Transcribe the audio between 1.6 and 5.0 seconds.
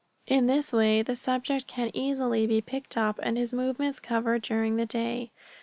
can easily be picked up and his movements covered during the